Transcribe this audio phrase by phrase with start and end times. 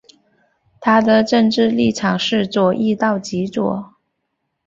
[0.79, 3.93] 它的政治立场是左翼到极左。